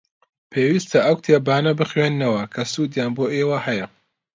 [0.51, 3.87] پێویستە ئەو کتێبانە بخوێننەوە کە سوودیان بۆ ئێوە هەیە.